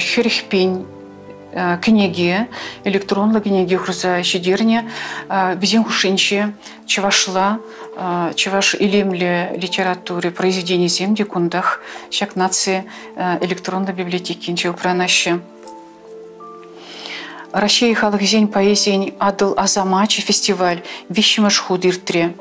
книги, 1.82 2.48
электронлы 2.84 3.42
книги 3.42 3.76
хурса 3.76 4.24
шидерне, 4.24 4.90
э, 5.30 5.56
бизен 5.56 5.84
хушинче, 5.84 6.54
чевашла, 6.86 7.60
э, 7.96 8.34
чеваш 8.36 8.76
илемле 8.76 9.54
литературе, 9.56 10.32
произведений 10.32 10.88
земди 10.88 11.24
кундах, 11.24 11.82
шак 12.12 12.36
нации 12.36 12.84
электронной 13.42 13.94
библиотеки 13.94 14.50
инче 14.50 14.70
упранаще. 14.70 15.40
Россия 17.54 17.96
халық 17.96 18.22
зень 18.22 18.48
поэзиень 18.48 19.16
адыл 19.20 19.54
азамачи 19.58 20.22
фестиваль 20.22 20.84
вещимаш 21.10 21.60
худиртре 21.60 22.36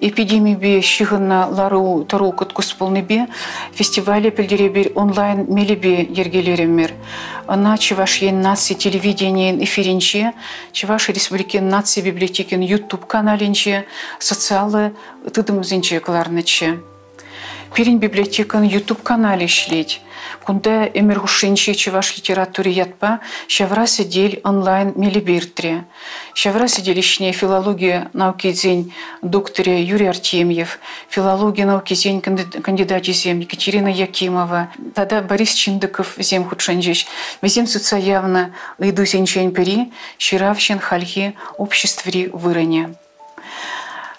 эпидемия 0.00 0.56
бе 0.56 0.82
шигынна 0.82 1.48
лару 1.50 2.04
тару 2.04 2.32
кыткус 2.32 2.76
бе 3.08 3.26
фестивале 3.72 4.30
пилдеребир 4.30 4.92
онлайн 4.94 5.46
мелебе 5.48 6.02
ергелеремер. 6.02 6.92
Ана 7.46 7.76
Чеваш 7.78 8.22
ен 8.22 8.40
нации 8.40 8.74
телевидение 8.74 9.64
эфиринче, 9.64 10.32
Чеваш 10.72 11.08
республикен 11.08 11.68
нации 11.68 12.00
библиотекен 12.00 12.60
YouTube 12.60 13.06
каналинче, 13.06 13.86
социалы 14.18 14.92
тыдым 15.32 15.64
зенче 15.64 16.00
каларныче. 16.00 16.80
Пирин 17.74 17.98
библиотекан 17.98 18.62
YouTube 18.62 19.02
канале 19.02 19.46
ишлеть. 19.46 20.00
Кунда 20.44 20.84
эмер 20.84 21.20
хушинчи 21.20 21.72
чеваш 21.74 22.16
литературе 22.16 22.70
ятпа, 22.70 23.20
шавра 23.48 23.86
сидель 23.86 24.40
онлайн 24.44 24.92
мелибиртре. 24.96 25.84
Шавра 26.34 26.68
сиделищне 26.68 27.32
филология 27.32 28.10
науки 28.12 28.52
день 28.52 28.92
докторе 29.22 29.82
Юрий 29.82 30.06
Артемьев, 30.06 30.78
филология 31.08 31.66
науки 31.66 31.94
день 31.94 32.20
кандидат 32.20 33.06
зем 33.06 33.40
Екатерина 33.40 33.88
Якимова, 33.88 34.70
тогда 34.94 35.22
Борис 35.22 35.54
Чиндыков 35.54 36.14
зем 36.18 36.44
худшанжич, 36.48 37.06
везем 37.42 37.66
явно 37.98 38.54
иду 38.78 39.04
сенчень 39.06 39.52
пери, 39.52 39.92
щиравщин 40.18 40.78
хальхи 40.78 41.34
обществри 41.56 42.28
выране. 42.32 42.94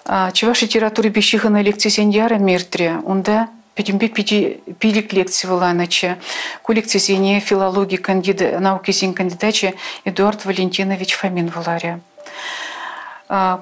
Чуваш 0.04 0.62
литературе 0.62 1.10
бешихана 1.10 1.62
лекция 1.62 1.90
сеньяра 1.90 2.38
миртре, 2.38 3.00
унда 3.04 3.48
Педимбе 3.74 4.08
пилик 4.08 5.12
лекции 5.12 5.48
выланача. 5.48 6.18
Коллекцизине 6.62 7.40
филологии 7.40 7.96
кандида, 7.96 8.60
науки 8.60 8.90
зин 8.90 9.14
кандидача 9.14 9.72
Эдуард 10.04 10.44
Валентинович 10.44 11.14
Фомин 11.14 11.48
выларе. 11.48 12.00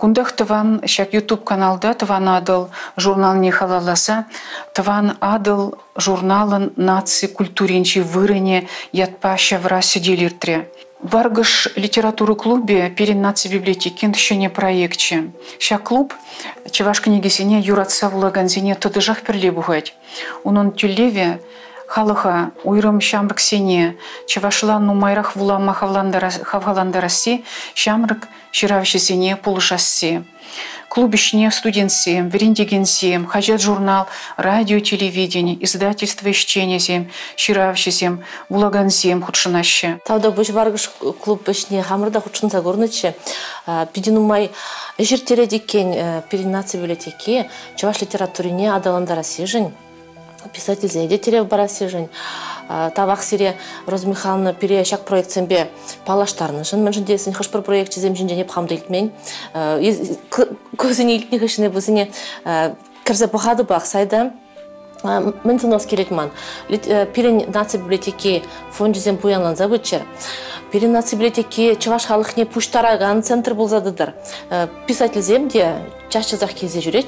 Кундах 0.00 0.32
тыван 0.32 0.80
шак 0.84 1.14
YouTube 1.14 1.44
каналда 1.44 1.94
тыван 1.94 2.28
адыл 2.28 2.70
журнал 2.96 3.36
не 3.36 3.52
халаласа, 3.52 4.24
тыван 4.74 5.16
адыл 5.20 5.78
журналын 5.94 6.72
наци 6.74 7.28
культуринчи 7.28 8.00
вырыне 8.00 8.66
ятпа 8.90 9.36
шавра 9.36 9.80
сиделиртре. 9.80 10.68
Варгаш 11.02 11.68
литературы 11.76 12.34
клубе 12.34 12.90
перен 12.90 13.22
наци 13.22 13.48
библиотекин 13.48 14.14
не 14.36 14.50
проектче. 14.50 15.30
Ша 15.58 15.78
клуб 15.78 16.12
чеваш 16.70 17.00
книгисине 17.00 17.60
юратса 17.60 18.10
влаганзине 18.10 18.74
тыдыжах 18.74 19.22
перле 19.22 19.50
бугать. 19.50 19.94
Унон 20.44 20.72
тюлеве 20.72 21.40
халыха 21.94 22.52
уйрым 22.62 23.00
шамрык 23.00 23.40
сене 23.40 23.96
чевашлан 24.30 24.86
нумайрах 24.86 25.34
вулама 25.34 25.74
хавгаландараси 25.74 27.44
шамрык 27.74 28.28
ширавшесене 28.52 29.36
пулышасси 29.36 30.22
клубишне 30.88 31.50
студентсем, 31.52 32.28
вериндегенсем, 32.28 33.24
хажат 33.24 33.60
журнал, 33.60 34.06
радио, 34.36 34.80
телевидение, 34.80 35.56
издательство 35.64 36.28
ищенесем, 36.30 37.10
ширавшесем, 37.36 38.24
булагансем 38.48 39.22
худшынаще. 39.22 40.00
Тавда 40.04 40.34
бұш 40.34 40.50
варгыш 40.50 40.90
клуб 41.22 41.46
бішне 41.46 41.82
хамырда 41.86 42.20
худшынса 42.20 42.58
көрніче. 42.58 43.14
Пидинумай 43.92 44.50
жиртере 44.98 45.46
декен 45.46 46.22
перинация 46.28 46.80
библиотеки, 46.80 47.46
чаваш 47.76 48.02
литературине 48.02 48.74
адаландара 48.74 49.22
сежень, 50.40 50.52
писатель 50.52 50.88
зайде 50.88 51.18
терев 51.18 51.48
бара 51.48 51.68
сежень 51.68 52.08
табақ 52.68 53.22
сире 53.22 53.56
роза 53.86 54.06
михайловна 54.08 54.54
пире 54.54 54.84
шак 54.84 55.04
проект 55.04 55.30
сембе 55.30 55.70
палаштарны 56.06 56.64
жын 56.64 56.82
мен 56.82 56.92
жындесін 56.92 57.32
хыш 57.32 57.50
бір 57.50 57.62
проект 57.62 57.92
чизем 57.92 58.16
жинжене 58.16 58.44
пхамды 58.44 58.74
илтмен 58.74 59.10
көзіне 60.76 61.16
илтне 61.16 61.38
хышыне 61.38 61.68
бузине 61.68 62.10
кірзе 63.04 63.26
бахады 63.26 63.64
бақ 63.64 63.86
сайда. 63.86 64.32
Мен 65.04 65.58
тынос 65.58 65.86
керекман 65.86 66.30
пирен 66.68 67.44
нация 67.52 67.80
библиотеки 67.80 68.42
фон 68.72 68.94
жизем 68.94 69.16
пуянланза 69.16 69.68
бычер 69.68 70.02
пирен 70.72 70.92
нация 70.92 71.16
библиотеки 71.16 71.74
чуваш 71.74 72.04
халыхне 72.06 72.46
пуштараган 72.46 73.22
центр 73.22 73.54
болзадыдыр 73.54 74.14
писатель 74.86 75.22
земде 75.22 75.76
жаш 76.10 76.32
жазақ 76.32 76.54
келзе 76.54 76.80
жүрер 76.82 77.06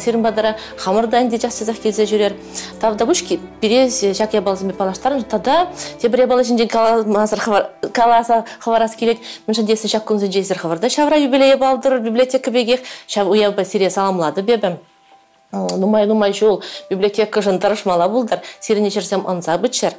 серин 0.00 0.22
бадара 0.22 0.56
хамырдан 0.78 1.28
де 1.28 1.38
жаш 1.38 1.54
жазақ 1.60 1.80
келзе 1.82 2.06
жүрер 2.06 2.34
тавда 2.80 3.06
бушки 3.06 3.40
бирез 3.60 4.00
жак 4.18 4.34
я 4.34 4.42
балзыми 4.42 4.72
палаштарын 4.72 5.22
тада 5.22 5.68
те 6.00 6.08
бире 6.08 6.26
бала 6.26 6.44
жинжен 6.44 6.68
каласа 6.68 8.44
хаварас 8.58 8.96
келет 8.96 9.18
мынша 9.46 9.62
десе 9.62 9.88
жак 9.88 10.04
күнзен 10.10 10.32
жезер 10.32 10.58
хаварда 10.58 10.90
шавра 10.90 11.18
юбилей 11.18 11.56
балдыр 11.56 12.00
библиотека 12.00 12.50
бегех 12.50 12.80
шав 13.06 13.28
уяба 13.28 13.64
сире 13.64 13.90
саламлады 13.90 14.42
бебем 14.42 14.78
нумай 15.76 16.06
нумай 16.06 16.32
жол. 16.32 16.62
Библиотека 16.90 17.42
жынтарышмала 17.42 18.08
булдар 18.08 18.42
сирене 18.60 18.90
жерсем 18.90 19.26
онза 19.26 19.58
бычер 19.58 19.94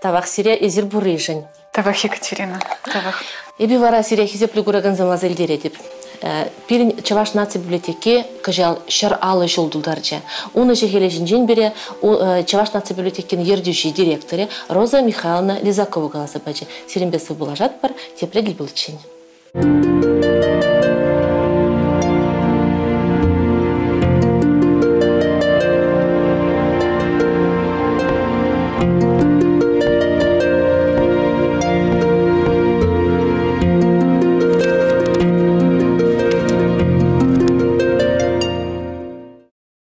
тавах 0.00 0.28
сире 0.28 0.56
эзир 0.60 0.84
бурыжын 0.86 1.44
тавах 1.72 2.04
екатерина. 2.04 2.60
Тавах. 2.84 3.22
Эби 3.58 3.76
вара 3.76 4.02
сире 4.02 4.26
хизеплю 4.26 4.62
гураган 4.62 4.96
замазелдере 4.96 5.56
деп 5.56 5.76
пирин 6.66 7.00
чаваш 7.02 7.34
наци 7.34 7.58
библиотеки 7.58 8.24
кажал 8.42 8.80
шар 8.88 9.18
алы 9.20 9.46
жолдулдарча. 9.48 10.20
Уны 10.54 10.74
жехеле 10.74 11.10
жинжен 11.10 11.46
бере 11.46 11.72
чаваш 12.00 12.72
наци 12.72 12.92
библиотекин 12.92 13.40
ердюши 13.40 13.90
директоре 13.90 14.48
Роза 14.68 15.00
Михайловна 15.00 15.60
Лизакова 15.62 16.08
галаса 16.08 16.40
бачы. 16.44 16.66
Сиренбесі 16.88 17.34
булажат 17.34 17.80
бар, 17.80 17.92
тепре 18.18 18.42
гибылчень. 18.42 18.98